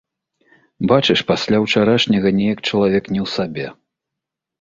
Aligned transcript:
Бачыш, 0.91 1.19
пасля 1.31 1.57
ўчарашняга 1.65 2.31
неяк 2.37 2.59
чалавек 2.69 3.03
не 3.13 3.21
ў 3.25 3.35
сабе. 3.35 3.67